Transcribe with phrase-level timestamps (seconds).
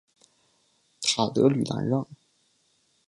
[0.99, 2.07] 塔德吕兰让。